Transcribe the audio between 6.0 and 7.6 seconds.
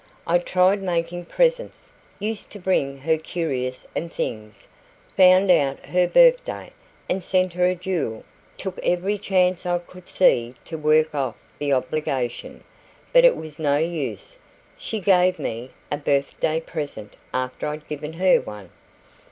birthday, and sent